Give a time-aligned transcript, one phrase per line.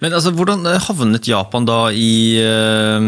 [0.00, 3.00] Men altså, Hvordan havnet Japan da i uh,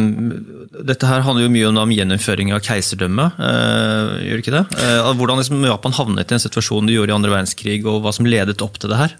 [0.84, 4.64] Dette her handler jo mye om gjeninnføring av keiserdømmet, uh, gjør det ikke det?
[4.76, 8.12] Uh, hvordan liksom Japan havnet i den situasjonen de gjorde i andre verdenskrig, og hva
[8.14, 9.16] som ledet opp til det her?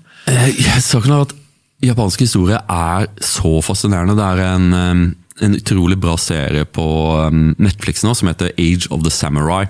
[0.85, 1.37] Saken er at
[1.83, 4.15] Japansk historie er så fascinerende.
[4.19, 6.87] Det er en, en utrolig bra serie på
[7.59, 9.65] Netflix nå som heter Age of the Samurai.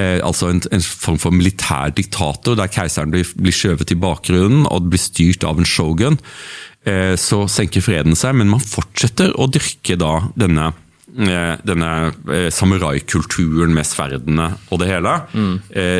[0.01, 4.67] eh, altså en, en, form for militær diktator, der keiseren blir, blir skjøvet i bakgrunnen
[4.71, 6.19] og blir styrt av en shogun,
[7.19, 10.73] så senker freden seg, men man fortsetter å dyrke da denne
[11.67, 12.13] denne
[12.55, 15.21] samuraikulturen med sverdene og det hele.
[15.35, 15.59] Mm.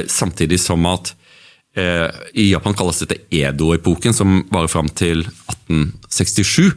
[0.09, 1.15] Samtidig som at
[1.77, 6.73] I Japan kalles dette Edo-epoken, som varer fram til 1867.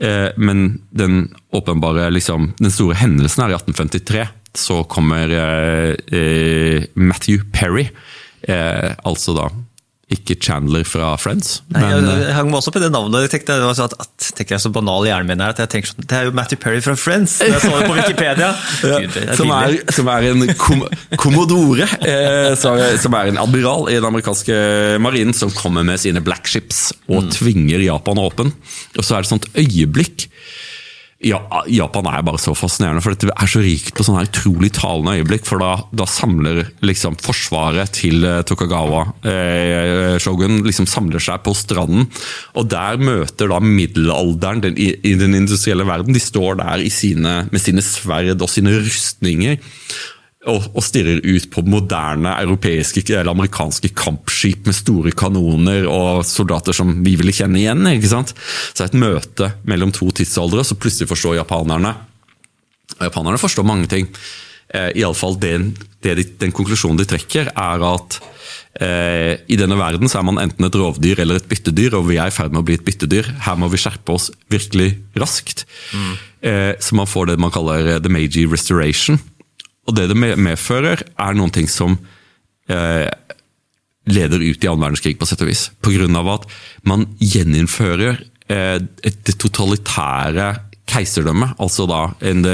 [0.00, 4.24] Eh, men den åpenbare, liksom, den store hendelsen er i 1853.
[4.56, 7.90] Så kommer eh, Matthew Perry,
[9.04, 9.50] altså da
[10.10, 11.60] ikke Chandler fra Friends.
[11.70, 13.26] Nei, men, jeg, jeg hang meg også på det navnet.
[13.28, 15.70] Jeg tenkte, jeg, at, at, tenker jeg så banal i hjernen min her, at jeg
[15.70, 17.36] tenker sånn, Det er jo Matthew Perry fra Friends!
[17.38, 18.48] Når Jeg så det på Wikipedia.
[18.90, 20.82] ja, Gud, er som, er, som, er, en kom,
[21.20, 24.58] kommodore, eh, som er en admiral i den amerikanske
[25.04, 27.30] marinen, som kommer med sine black ships og mm.
[27.38, 28.50] tvinger Japan åpen.
[28.98, 30.26] Og så er det et sånt øyeblikk
[31.20, 35.18] ja, Japan er bare så fascinerende, for det er så rikt på sånne utrolig talende
[35.18, 35.44] øyeblikk.
[35.48, 41.52] For da, da samler liksom forsvaret til eh, Tokagawa eh, shogun liksom samler seg på
[41.56, 42.08] stranden.
[42.56, 46.16] Og der møter da middelalderen den, i, i, den industrielle verden.
[46.16, 49.60] De står der sine, med sine sverd og sine rustninger
[50.48, 56.76] og, og stirrer ut på moderne europeiske eller amerikanske kampskip med store kanoner og soldater
[56.76, 57.84] som vi ville kjenne igjen.
[57.90, 58.32] ikke sant?
[58.32, 61.96] Så det er et møte mellom to tidsaldre, så plutselig forstår japanerne
[62.98, 64.08] og Japanerne forstår mange ting.
[64.74, 65.72] Eh, Iallfall den,
[66.04, 68.18] de, den konklusjonen de trekker, er at
[68.82, 72.20] eh, i denne verden så er man enten et rovdyr eller et byttedyr, og vi
[72.20, 73.32] er i ferd med å bli et byttedyr.
[73.46, 75.64] Her må vi skjerpe oss virkelig raskt.
[75.94, 76.12] Mm.
[76.50, 79.20] Eh, så man får det man kaller the Meiji restoration.
[79.90, 81.98] Og det det medfører, er noen ting som
[82.70, 83.08] eh,
[84.10, 85.66] leder ut i annen verdenskrig, på sett og vis.
[85.82, 86.06] Pga.
[86.34, 86.46] at
[86.86, 90.48] man gjeninnfører eh, det totalitære
[90.90, 91.58] keiserdømmet.
[91.62, 92.46] Altså da en,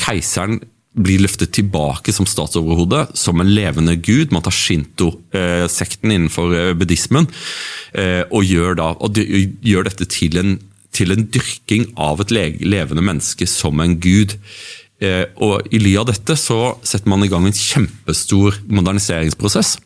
[0.00, 0.60] keiseren
[0.96, 4.32] blir løftet tilbake som statsoverhode, som en levende gud.
[4.32, 7.28] Man tar shinto-sekten eh, innenfor eh, buddhismen,
[7.92, 10.56] eh, og, gjør, da, og gjør dette til en,
[10.96, 14.38] til en dyrking av et levende menneske som en gud.
[15.02, 19.76] Eh, og I ly av dette så setter man i gang en kjempestor moderniseringsprosess.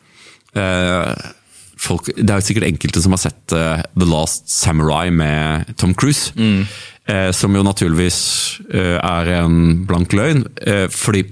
[0.55, 1.11] Eh,
[1.81, 5.95] folk, det er jo sikkert enkelte som har sett uh, The Last Samurai med Tom
[5.97, 6.31] Cruise.
[6.37, 6.65] Mm.
[7.33, 8.17] Som jo naturligvis
[8.71, 9.55] er en
[9.89, 10.43] blank løgn.
[10.93, 11.23] fordi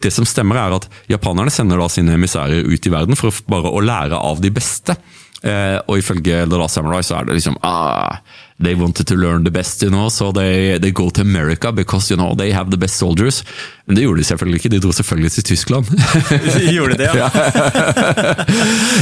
[0.00, 3.68] det som stemmer er at Japanerne sender da sine emissærer ut i verden for bare
[3.74, 4.94] å lære av de beste.
[5.42, 8.22] og ifølge The Last Samurai så er det liksom ah,
[8.60, 12.10] they wanted to learn the best, you know, so they, they go to America because
[12.10, 13.44] you know, they have the best soldiers.
[13.86, 15.86] Men det gjorde de selvfølgelig ikke, de dro selvfølgelig til Tyskland.
[16.58, 17.28] De gjorde det, ja?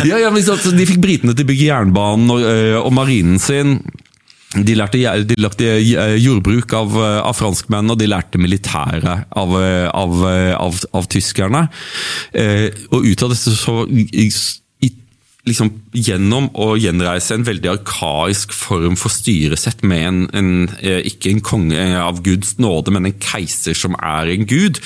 [0.04, 3.42] ja, ja men så, De fikk britene til å bygge jernbanen og, øh, og marinen
[3.42, 3.80] sin.
[4.54, 9.58] De lærte, de lærte, øh, jordbruk av, øh, av franskmennene, og de lærte militæret av,
[9.92, 10.24] av,
[10.54, 11.66] av, av tyskerne.
[12.88, 13.82] Og ut av dette så
[15.46, 20.50] liksom gjennom å gjenreise en veldig arkaisk form for styresett med en, en,
[20.82, 24.80] eh, ikke en konge av Guds nåde, men en keiser som er en gud.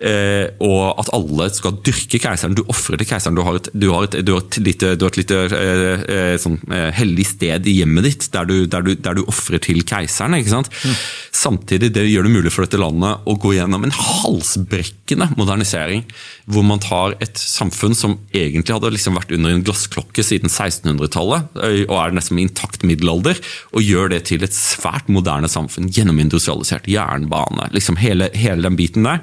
[0.00, 2.56] Eh, og at alle skal dyrke keiseren.
[2.58, 3.38] Du ofrer til keiseren.
[3.38, 6.90] Du har et, du har et, du har et lite, lite eh, eh sånn, eh,
[6.98, 10.38] hellig sted i hjemmet ditt der du, der du, du ofrer til keiseren.
[10.40, 10.72] ikke sant?
[10.82, 10.98] Mm.
[11.38, 16.02] Samtidig det gjør det mulig for dette landet å gå gjennom en halsbrekkende modernisering,
[16.50, 21.60] hvor man tar et samfunn som egentlig hadde liksom vært under en glassklokke siden 1600-tallet,
[21.86, 23.38] og er nesten intakt middelalder,
[23.70, 29.06] og gjør det til et svært moderne samfunn, gjennomindustrialisert, jernbane, liksom hele, hele den biten
[29.06, 29.22] der.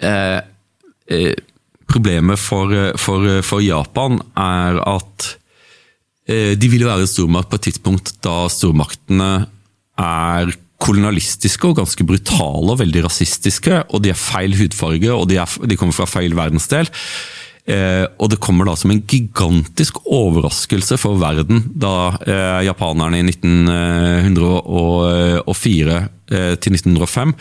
[0.00, 0.40] Eh,
[1.12, 1.36] eh,
[1.90, 5.32] problemet for, for, for Japan er at
[6.30, 9.32] eh, de ville være en stormakt på et tidspunkt da stormaktene
[10.00, 13.82] er kolonialistiske og ganske brutale og veldig rasistiske.
[13.92, 16.86] Og de er feil hudfarge, og de, er, de kommer fra feil verdensdel.
[17.70, 23.22] Eh, og det kommer da som en gigantisk overraskelse for verden da eh, japanerne i
[23.28, 27.34] 1904 eh, til 1905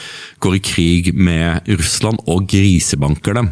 [0.43, 3.47] går i krig med Russland og grisebanker dem.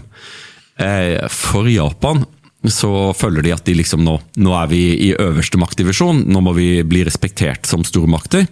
[0.76, 2.28] Eh, for Japan
[2.68, 6.52] så føler de at de liksom nå, nå er vi i øverste maktdivisjon, nå må
[6.58, 8.44] vi bli respektert som stormakter.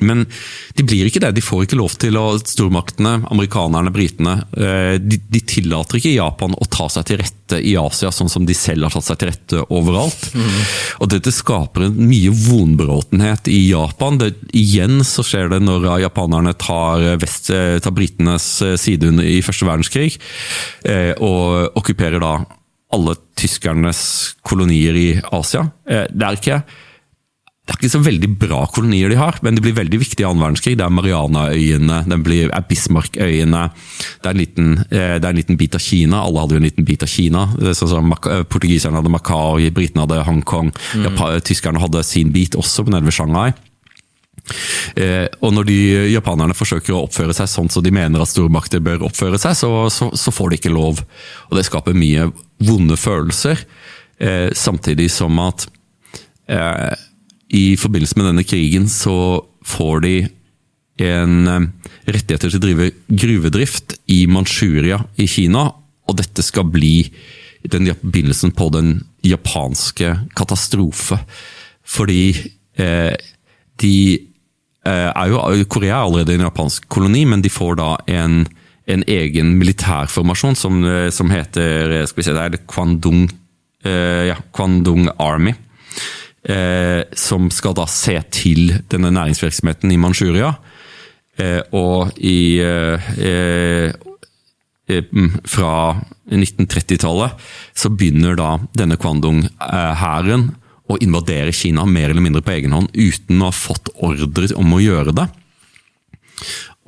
[0.00, 0.24] Men
[0.76, 1.32] de blir ikke det.
[1.36, 6.54] De får ikke lov til å Stormaktene, amerikanerne, britene, eh, de, de, tillater ikke Japan
[6.56, 9.30] å ta seg til rette i Asia, sånn som de selv har tatt seg til
[9.32, 10.28] rette overalt.
[10.34, 10.58] Mm.
[11.04, 14.20] Og Dette skaper en mye vonbråtenhet i Japan.
[14.20, 19.26] Det, igjen så skjer det når japanerne tar, vest, eh, tar britenes eh, side under
[19.26, 20.16] i første verdenskrig,
[21.20, 22.32] og okkuperer da
[22.94, 24.00] alle tyskernes
[24.46, 25.66] kolonier i Asia.
[25.84, 26.60] Det er ikke
[27.70, 30.26] det er ikke så veldig bra kolonier de har, men de blir veldig viktige i
[30.26, 30.72] annen verdenskrig.
[30.80, 33.62] Det er Marianaøyene, det blir Bismarckøyene.
[34.24, 36.24] Det eh, det er en liten bit av Kina.
[36.24, 37.44] Alle hadde jo en liten bit av Kina.
[37.70, 40.72] Sånn som eh, Portugiserne hadde Macau, britene hadde Hongkong.
[40.98, 41.04] Mm.
[41.06, 43.52] Japan, tyskerne hadde sin bit også nede ved Shanghai.
[44.98, 45.78] Eh, og når de
[46.10, 49.70] japanerne forsøker å oppføre seg sånn som de mener at stormakter bør oppføre seg, så,
[49.94, 51.04] så, så får de ikke lov.
[51.50, 52.32] Og det skaper mye
[52.66, 53.62] vonde følelser,
[54.18, 55.68] eh, samtidig som at
[56.50, 57.06] eh,
[57.50, 60.14] i forbindelse med denne krigen så får de
[61.02, 61.66] en eh,
[62.10, 65.66] rettigheter til å drive gruvedrift i Manchuria i Kina.
[66.06, 67.10] Og dette skal bli
[67.70, 71.18] den begynnelsen på den japanske katastrofe.
[71.82, 72.22] Fordi
[72.78, 73.14] eh,
[73.82, 73.94] de
[74.86, 75.42] eh, er jo,
[75.72, 78.44] Korea er allerede en japansk koloni, men de får da en,
[78.90, 83.26] en egen militærformasjon som, eh, som, heter skal vi se, det er Kwandung,
[83.84, 85.56] eh, ja, Kwandung Army
[86.44, 90.54] eh, som skal da se til denne næringsvirksomheten i Manchuria.
[91.40, 93.92] Eh, og i eh, eh,
[94.90, 95.94] eh mm, Fra
[96.30, 97.44] 1930-tallet
[97.74, 100.50] så begynner da denne Kwandong-hæren
[100.90, 104.74] å invadere Kina mer eller mindre på egen hånd, uten å ha fått ordre om
[104.74, 105.26] å gjøre det.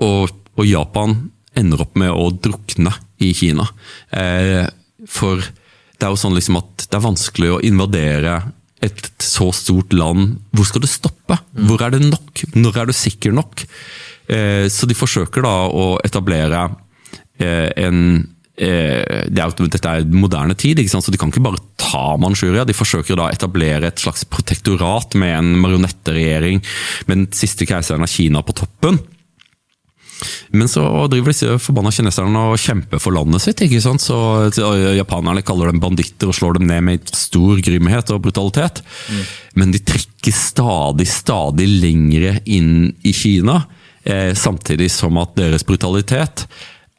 [0.03, 1.17] Og, og Japan
[1.59, 3.69] ender opp med å drukne i Kina.
[4.11, 4.67] Eh,
[5.07, 8.41] for det er jo sånn liksom at det er vanskelig å invadere
[8.83, 11.39] et så stort land, hvor skal du stoppe?
[11.55, 12.45] Hvor er det nok?
[12.59, 13.65] Når er du sikker nok?
[14.27, 16.65] Eh, så de forsøker da å etablere
[17.39, 17.99] eh, en
[18.57, 22.67] eh, det er, dette er moderne tid, så de kan ikke bare ta Manchuria.
[22.67, 26.63] De forsøker da å etablere et slags protektorat med en marionetteregjering
[27.09, 29.01] med den siste keiseren av Kina på toppen.
[30.53, 33.63] Men så driver disse forbanna kineserne og kjemper for landet sitt.
[33.65, 34.05] ikke sant?
[34.05, 34.19] Så
[34.97, 38.83] Japanerne kaller dem banditter og slår dem ned med stor grymhet og brutalitet.
[39.09, 39.23] Mm.
[39.63, 43.63] Men de trekker stadig, stadig lengre inn i Kina.
[44.03, 46.47] Eh, samtidig som at deres brutalitet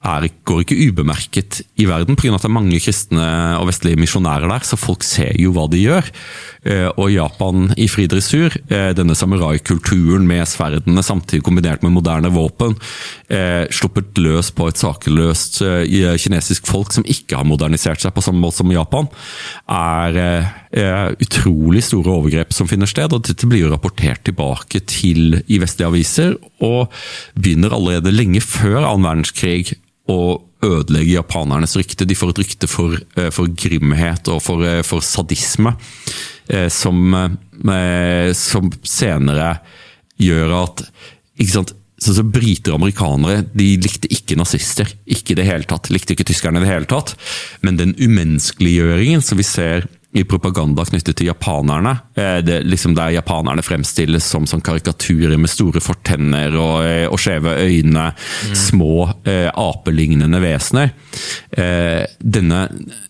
[0.04, 2.34] er, går ikke ubemerket i verden, pga.
[2.36, 3.28] at det er mange kristne
[3.60, 6.10] og vestlige misjonærer der, så folk ser jo hva de gjør.
[6.64, 12.32] Eh, og Japan i fri dressur, eh, denne samurai-kulturen med sverdene samtidig kombinert med moderne
[12.32, 12.76] våpen,
[13.30, 15.62] eh, sluppet løs på et sakeløst
[16.24, 19.08] kinesisk folk som ikke har modernisert seg på samme måte som Japan,
[19.70, 23.12] er utrolig store overgrep som finner sted.
[23.14, 26.90] og Dette blir jo rapportert tilbake til i vestlige aviser, og
[27.36, 29.76] begynner allerede lenge før annen verdenskrig
[30.12, 32.08] å ødelegge japanernes rykte.
[32.08, 35.76] De får et rykte for, eh, for grimhet og for, eh, for sadisme,
[36.50, 37.40] eh, som,
[38.34, 39.60] som, senere
[40.20, 40.84] gjør at
[41.48, 44.90] sant, så, så Briter og amerikanere de likte ikke nazister.
[45.08, 45.90] Ikke det hele tatt.
[45.90, 47.16] Likte ikke tyskerne i det hele tatt.
[47.62, 51.96] Men den umenneskeliggjøringen som vi ser i propaganda knyttet til japanerne.
[52.16, 57.18] Eh, det, liksom Der japanerne fremstilles som, som karikaturer med store fortenner og, eh, og
[57.22, 58.12] skjeve øyne.
[58.14, 58.56] Mm.
[58.56, 58.94] Små
[59.26, 60.94] eh, apelignende vesener.
[61.50, 62.62] Eh, denne,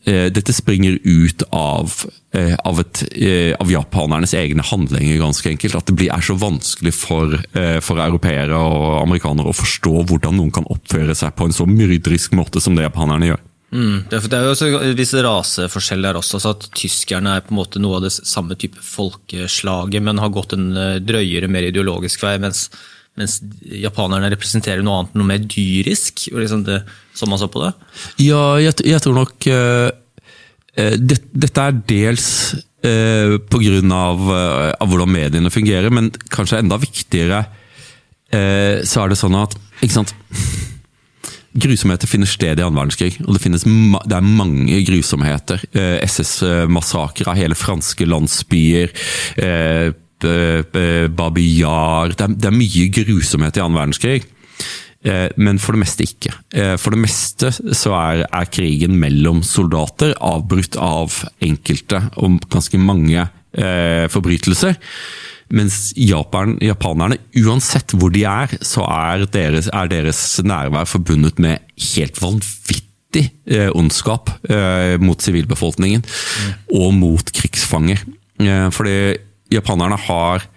[0.08, 1.92] eh, dette springer ut av,
[2.36, 3.04] eh, av, et,
[3.60, 5.76] av, japanernes egne handlinger, ganske enkelt.
[5.76, 7.36] At det blir, er så vanskelig for,
[7.84, 12.38] for europeere og amerikanere å forstå hvordan noen kan oppføre seg på en så myrdrisk
[12.38, 13.50] måte som det japanerne gjør.
[13.74, 17.82] Mm, det, er jo også visse raseforskjeller også, så at tyskerne er på en måte
[17.82, 22.36] noe av det samme type folkeslaget, men har gått en eh, drøyere, mer ideologisk vei,
[22.44, 22.68] mens,
[23.18, 26.28] mens japanerne representerer noe annet, noe mer dyrisk.
[26.30, 26.84] Liksom det,
[27.18, 27.72] som man så på det?
[28.22, 29.90] Ja, jeg, jeg tror nok uh,
[30.78, 32.28] det, Dette er dels
[32.86, 33.82] uh, pga.
[33.90, 39.58] Uh, av hvordan mediene fungerer, men kanskje enda viktigere uh, så er det sånn at
[39.82, 40.14] ikke sant?
[41.54, 43.52] Grusomheter finner sted i annen verdenskrig, og det,
[44.10, 45.62] det er mange grusomheter.
[45.78, 48.94] Eh, SS-massakrer av hele franske landsbyer.
[51.14, 54.24] Babi Yar det, det, er mye grusomhet i annen verdenskrig.
[55.36, 56.32] Men for det meste ikke.
[56.80, 63.20] For det meste så er, er krigen mellom soldater avbrutt av enkelte og ganske mange
[63.20, 64.80] eh, forbrytelser.
[65.54, 71.62] Mens Japan, japanerne, uansett hvor de er, så er deres, er deres nærvær forbundet med
[71.94, 76.56] helt vanvittig eh, ondskap eh, mot sivilbefolkningen mm.
[76.80, 78.02] og mot krigsfanger.
[78.42, 78.98] Eh, fordi
[79.54, 80.48] japanerne har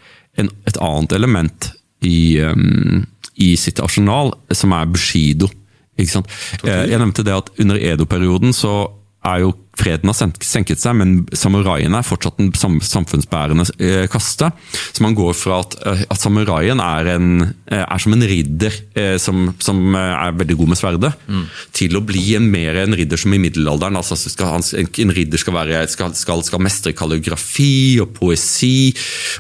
[0.41, 1.71] en, et annet element
[2.05, 3.05] i, um,
[3.37, 5.51] i sitt arsenal, som er bushido.
[5.97, 8.87] Eh, jeg nevnte det at under Edo-perioden så
[9.27, 14.49] er jo freden har senket seg, men samuraiene er fortsatt en samfunnsbærende eh, kaste.
[14.97, 17.29] Så man går fra at, eh, at samuraien er, en,
[17.69, 18.81] eh, er, som en ridder
[19.21, 21.45] som, som, er veldig god med sverdet, mm.
[21.77, 23.99] til å bli en, mer en ridder som i middelalderen.
[24.01, 28.95] altså skal, En ridder skal, være, skal, skal, skal mestre kalligrafi og poesi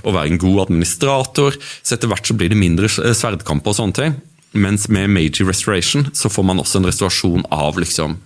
[0.04, 1.56] og være en god administrator.
[1.80, 4.18] Så etter hvert så blir det mindre sverdkamper og sånne ting.
[4.56, 8.16] Mens med Meiji Restoration så får man også en restaurasjon av liksom,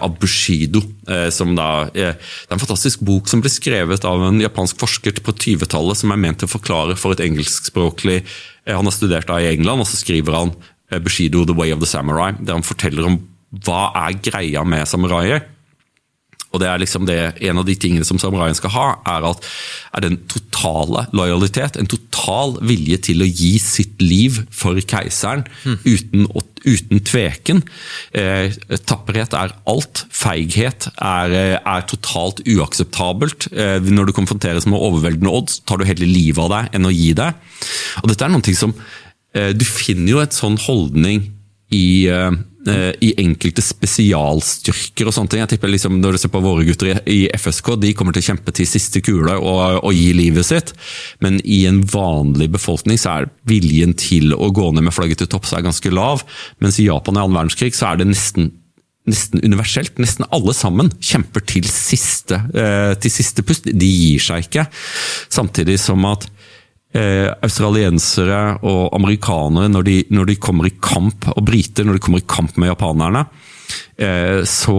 [0.00, 0.82] av Bushido.
[1.08, 4.78] Eh, som da, eh, det er en fantastisk bok som ble skrevet av en japansk
[4.80, 8.94] forsker på 20-tallet, som er ment til å forklare for et engelskspråklig eh, Han har
[8.94, 10.54] studert da i England, og så skriver han
[10.90, 13.20] eh, Bushido The Way of the Samurai, der han forteller om
[13.50, 15.42] hva er greia med samuraier.
[16.50, 19.46] Og det er liksom det, En av de tingene som samuraien skal ha, er at
[19.94, 21.78] er den totale lojalitet.
[21.78, 25.78] En total vilje til å gi sitt liv for keiseren mm.
[25.86, 26.26] uten,
[26.66, 27.62] uten, tveken.
[28.18, 30.04] Eh, tapperhet er alt.
[30.14, 33.50] Feighet er, er totalt uakseptabelt.
[33.54, 36.94] Eh, når du konfronteres med overveldende odds, tar du heller livet av deg enn å
[36.94, 37.50] gi deg.
[38.02, 38.74] Og dette er noe som
[39.36, 41.28] eh, Du finner jo et sånn holdning
[41.76, 45.40] i eh, Eh, i enkelte spesialstyrker og sånne ting.
[45.40, 48.28] Jeg tipper liksom, Når du ser på våre gutter i FSK, de kommer til å
[48.28, 50.74] kjempe til siste kule og, og, gi livet sitt.
[51.24, 55.30] Men i en vanlig befolkning så er viljen til å gå ned med flagget til
[55.32, 56.26] topps ganske lav.
[56.60, 58.52] Mens i Japan i annen verdenskrig så er det nesten
[59.08, 59.98] nesten universelt.
[60.00, 63.64] Nesten alle sammen kjemper til siste, eh, til siste pust.
[63.64, 64.66] De gir seg ikke.
[65.32, 66.28] Samtidig som at
[66.96, 72.04] eh, australiensere og amerikanere, når de, når de, kommer i kamp, og briter når de
[72.04, 73.24] kommer i kamp med japanerne,
[73.98, 74.78] eh, så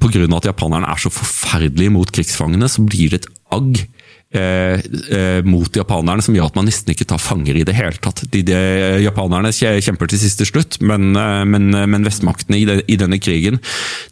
[0.00, 0.26] pga.
[0.36, 3.84] at japanerne er så forferdelige mot krigsfangene, så blir det et agg
[4.30, 4.78] Eh,
[5.10, 8.20] eh, mot japanerne som gjør at man nesten ikke tar fanger i det hele tatt.
[8.30, 8.58] De, de,
[9.02, 13.18] japanerne kjemper til siste slutt, men, eh, men, eh, men vestmaktene i, de, i, denne
[13.18, 13.58] krigen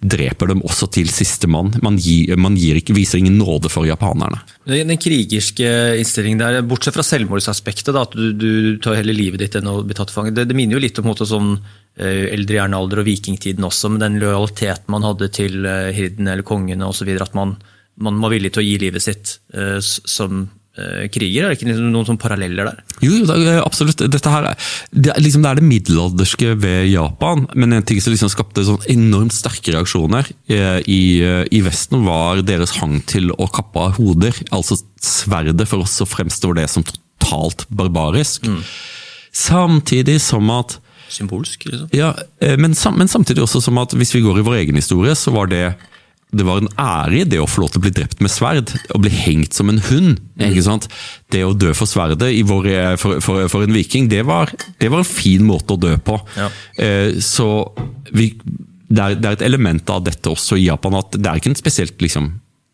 [0.02, 1.70] dreper dem også til siste mann.
[1.87, 4.42] Man, gir, man gir ikke, viser ingen nåde for japanerne.
[4.66, 5.70] Den, krigerske
[6.00, 8.50] innstillingen der, bortsett fra selvmordsaspektet, da, at du, du,
[8.82, 11.14] tar heller livet ditt enn å bli tatt fange, det, det, minner jo litt om
[11.14, 11.54] sånn
[11.98, 15.62] eldre jernalder og vikingtiden også, med den lojaliteten man hadde til
[15.94, 17.14] hirdene eller kongene osv.
[17.22, 17.60] At man
[18.02, 21.45] man var villig til å gi livet sitt uh, som uh, kriger?
[21.45, 22.81] Er det ikke liksom noen sånne paralleller der?
[23.05, 23.21] Jo,
[23.62, 24.05] absolutt.
[24.11, 24.49] Dette her,
[24.93, 27.47] det, er, liksom, det er det middelalderske ved Japan.
[27.59, 32.76] Men en ting som liksom skapte sånn enormt sterke reaksjoner i, i, Vesten, var deres
[32.78, 34.37] hang til å kappe av hoder.
[34.55, 38.47] Altså sverdet for oss så fremstår det som totalt barbarisk.
[38.47, 38.62] Mm.
[39.38, 40.78] Samtidig som at
[41.09, 41.88] Symbolsk, liksom.
[41.97, 42.11] Ja,
[42.61, 45.49] men, men samtidig også som at hvis vi går i vår egen historie, så var
[45.49, 45.62] det
[46.28, 48.73] det var en ære i det å få lov til å bli drept med sverd.
[48.92, 50.18] Å bli hengt som en hund.
[50.37, 50.88] ikke sant?
[51.32, 52.68] Det å dø for sverdet vår,
[53.00, 56.18] for, for, for, en viking, det var, det var, en fin måte å dø på.
[56.37, 56.50] Ja.
[56.85, 57.49] Eh, så
[58.12, 61.40] vi, det, er, det, er, et element av dette også i Japan, at det er
[61.40, 62.30] ikke en spesielt liksom,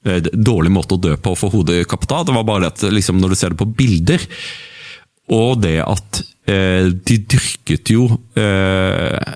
[0.08, 2.24] eh, dårlig måte å dø på for hodet kapta.
[2.26, 4.26] Det var bare det at liksom, når du ser det på bilder,
[5.34, 9.33] og det at eh, de dyrket jo eh, Eh,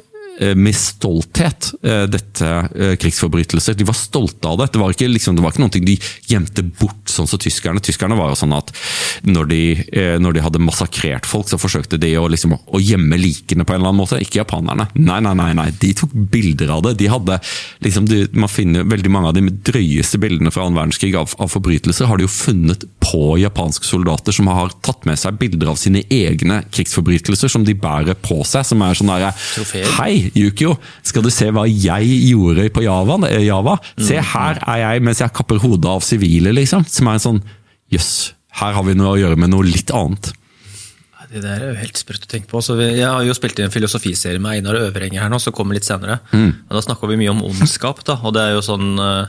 [0.54, 3.74] med stolthet eh, dette eh, krigsforbrytelser.
[3.78, 4.70] De var stolte av det.
[4.72, 5.96] Det var ikke, liksom, det var ikke noe de
[6.30, 7.82] gjemte bort, sånn som tyskerne.
[7.84, 8.72] Tyskerne var jo sånn at
[9.26, 9.62] når de,
[10.22, 13.80] når de hadde massakrert folk, så forsøkte de å, liksom, å, gjemme likene på en
[13.80, 14.20] eller annen måte.
[14.22, 14.88] Ikke japanerne.
[14.98, 15.68] Nei, nei, nei, nei.
[15.80, 16.94] de tok bilder av det.
[17.02, 17.40] De hadde,
[17.84, 21.50] liksom, de, man finner Veldig mange av de drøyeste bildene fra annen verdenskrig av, av
[21.52, 25.78] forbrytelser har de jo funnet på japanske soldater som har tatt med seg bilder av
[25.80, 28.66] sine egne krigsforbrytelser som de bærer på seg.
[28.68, 29.28] som er sånn der,
[29.98, 30.74] Hei, Yukio,
[31.06, 33.20] skal du se hva jeg gjorde på Java?
[33.28, 33.78] Eh, Java?
[33.96, 34.32] Se, mm.
[34.34, 36.84] her er jeg mens jeg kapper hodet av sivile, liksom.
[36.88, 37.40] Som er en sånn
[37.88, 40.32] Jøss, yes, her har vi noe å gjøre med noe litt annet.
[41.28, 42.62] Det der er jo helt sprøtt å tenke på.
[42.64, 45.76] Så jeg har jo spilt i en filosofiserie med Einar Øvrenger her nå, som kommer
[45.76, 46.18] litt senere.
[46.32, 46.64] Mm.
[46.72, 48.00] Da snakker vi mye om ondskap.
[48.08, 49.28] da, og det er jo sånn uh,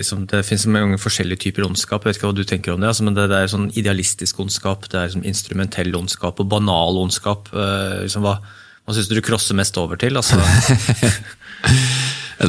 [0.00, 2.04] liksom, Det finnes mange forskjellige typer ondskap.
[2.04, 4.40] Jeg vet ikke hva du tenker om det, altså, men det, det, er sånn idealistisk
[4.40, 7.52] ondskap, det er liksom instrumentell ondskap og banal ondskap.
[7.52, 8.38] Uh, liksom, hva,
[8.84, 10.18] hva syns du du crosser mest over til?
[10.20, 10.36] Altså?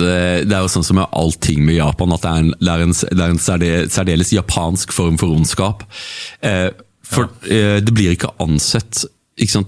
[0.01, 0.15] det,
[0.50, 2.84] det er jo sånn som med allting med Japan, at det er en, det er
[2.84, 5.86] en, det er en særdeles, særdeles japansk form for ondskap.
[6.44, 6.70] Eh,
[7.06, 7.56] for ja.
[7.56, 9.06] eh, det blir ikke ansett
[9.39, 9.63] ikke?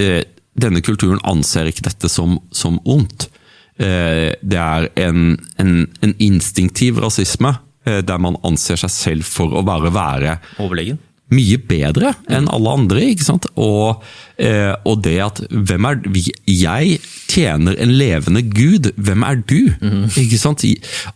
[0.00, 0.22] Eh,
[0.54, 3.26] Denne kulturen anser ikke dette som, som ondt.
[3.74, 5.72] Eh, det er en, en,
[6.04, 7.56] en instinktiv rasisme,
[7.88, 11.00] eh, der man anser seg selv for å bare være Overlegen?
[11.32, 13.04] Mye bedre enn alle andre.
[13.12, 13.46] ikke sant?
[13.56, 14.02] Og,
[14.38, 16.26] eh, og det at hvem er vi?
[16.46, 16.98] Jeg
[17.30, 19.60] tjener en levende gud, hvem er du?
[19.80, 20.08] Mm.
[20.20, 20.64] Ikke sant?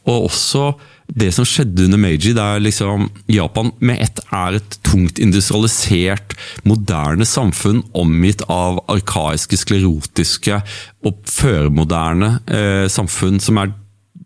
[0.06, 0.72] Og også
[1.08, 6.34] det som skjedde under Meiji, der liksom Japan med ett er et tungt industrialisert,
[6.68, 10.60] moderne samfunn omgitt av arkaiske, sklerotiske
[11.08, 13.72] og førmoderne eh, samfunn som er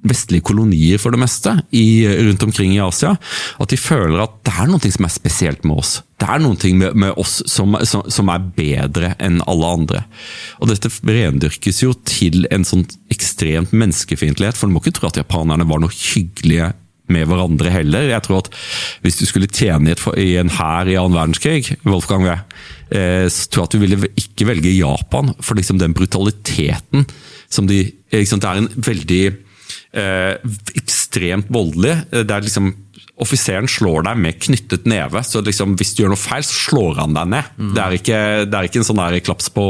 [0.02, 3.12] vestlige kolonier for det meste i, rundt omkring i Asia,
[3.62, 5.94] at de føler at det er noe som er spesielt med oss.
[6.18, 10.04] Det er noe med, med oss som, som, som, er bedre enn alle andre.
[10.60, 15.20] Og Dette rendyrkes jo til en sånn ekstremt menneskefiendtlighet, for du må ikke tro at
[15.22, 16.72] japanerne var noe hyggelige
[17.12, 18.08] med hverandre heller.
[18.08, 18.50] Jeg tror at
[19.02, 22.38] Hvis du skulle tjene i, en hær i annen verdenskrig, Wolfgang, Wee,
[23.32, 27.06] så tror jeg at du ville ikke velge Japan for liksom den brutaliteten
[27.52, 29.36] som de Det er en veldig eh,
[29.92, 31.98] ekstremt voldelig.
[32.10, 32.72] Der er liksom
[33.22, 37.02] Offiseren slår deg med knyttet neve, så liksom, hvis du gjør noe feil, så slår
[37.02, 37.50] han deg ned.
[37.58, 37.68] Mm.
[37.76, 39.66] Det, er ikke, det, er ikke, en sånn der klaps på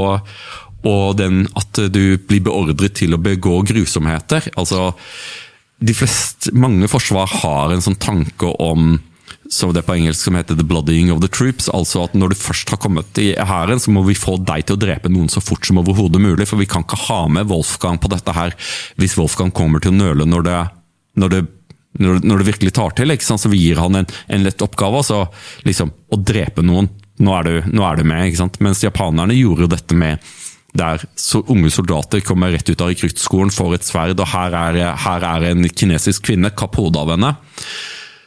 [0.89, 4.49] og den at du blir beordret til å begå grusomheter.
[4.59, 4.93] Altså,
[5.83, 8.97] de flest, mange forsvar har en sånn tanke om
[9.53, 11.69] som det på engelsk som heter 'the bloodying of the troops'.
[11.71, 14.77] altså at Når du først har kommet i hæren, så må vi få deg til
[14.77, 16.49] å drepe noen så fort som overhodet mulig.
[16.49, 18.55] For vi kan ikke ha med Wolfgang på dette her
[18.97, 20.71] hvis Wolfgang kommer til å nøle når det,
[21.17, 21.43] når det,
[22.01, 23.13] når det virkelig tar til.
[23.21, 24.97] Så vi gir han en, en lett oppgave.
[24.97, 25.29] altså
[25.65, 26.89] liksom Å drepe noen.
[27.21, 28.27] Nå er, du, nå er du med.
[28.27, 28.61] ikke sant?
[28.61, 30.19] Mens japanerne gjorde jo dette med
[30.73, 31.05] der
[31.53, 35.51] unge soldater kommer rett ut av rekruttskolen, får et sverd, og her er, her er
[35.51, 37.35] en kinesisk kvinne, kapp hodet av henne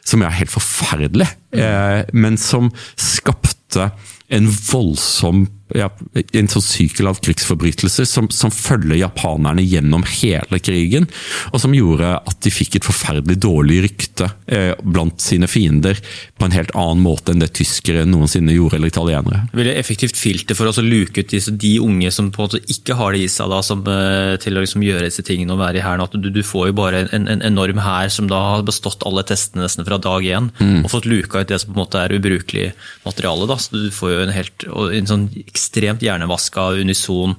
[0.05, 3.89] som er helt forferdelig, eh, men som skapte
[4.33, 11.07] en voldsom ja, en sånn sykkel av krigsforbrytelser som, som, følger japanerne gjennom hele krigen,
[11.49, 15.97] og som gjorde at de fikk et forferdelig dårlig rykte eh, blant sine fiender
[16.37, 19.41] på en helt annen måte enn det tyskere noensinne gjorde, eller italienere.
[19.57, 22.61] Veldig effektivt filter for oss å luke ut de, de unge som på en måte
[22.71, 25.63] ikke har det i seg, da, som, eh, til å liksom gjøre disse tingene og
[25.63, 26.05] være i hæren.
[26.13, 29.65] Du, du, får jo bare en, en enorm hær som da har bestått alle testene
[29.65, 30.85] nesten fra dag én, mm.
[30.85, 32.69] og fått luka ut det som på en måte er ubrukelig
[33.07, 33.49] materiale.
[33.49, 33.57] Da.
[33.57, 37.35] Så du får jo en helt en sånn ekstremt hjernevaska, unison,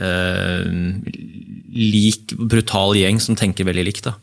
[0.00, 0.64] eh,
[1.72, 4.08] lik, brutal gjeng som tenker veldig likt.
[4.08, 4.16] da.